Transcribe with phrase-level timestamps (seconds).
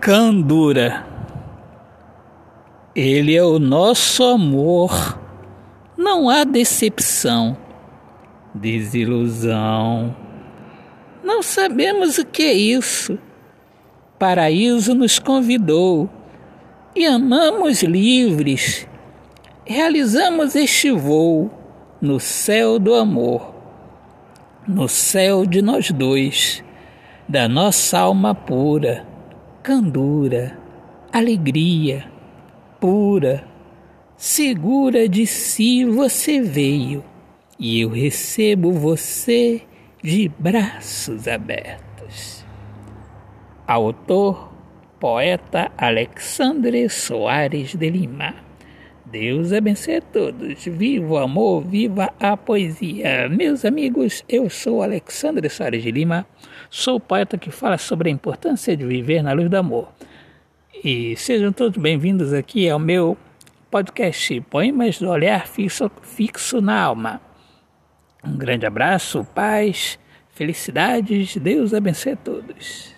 [0.00, 1.04] Candura.
[2.94, 5.18] Ele é o nosso amor.
[5.96, 7.56] Não há decepção,
[8.54, 10.14] desilusão.
[11.24, 13.18] Não sabemos o que é isso.
[14.20, 16.08] Paraíso nos convidou
[16.94, 18.86] e amamos livres.
[19.64, 21.50] Realizamos este voo
[22.00, 23.52] no céu do amor,
[24.66, 26.62] no céu de nós dois,
[27.28, 29.17] da nossa alma pura
[29.68, 30.58] candura,
[31.12, 32.10] alegria
[32.80, 33.46] pura,
[34.16, 37.04] segura de si você veio
[37.58, 39.60] e eu recebo você
[40.02, 42.46] de braços abertos.
[43.66, 44.50] Autor,
[44.98, 48.47] poeta Alexandre Soares de Lima.
[49.10, 50.64] Deus abençoe a todos.
[50.64, 53.28] Viva o amor, viva a poesia.
[53.28, 56.26] Meus amigos, eu sou Alexandre Soares de Lima
[56.70, 59.90] Sou poeta que fala sobre a importância de viver na luz do amor.
[60.84, 63.16] E sejam todos bem-vindos aqui ao meu
[63.70, 67.20] podcast Poemas do Olhar Fixo, Fixo na Alma.
[68.22, 69.98] Um grande abraço, paz,
[70.34, 72.97] felicidades, Deus abençoe a todos.